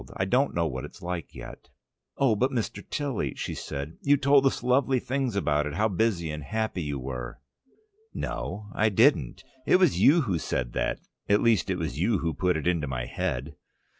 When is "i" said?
0.17-0.25, 8.73-8.89